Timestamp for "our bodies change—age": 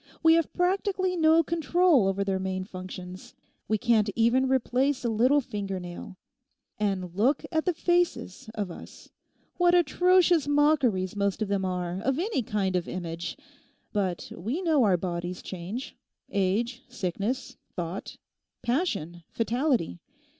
14.85-16.81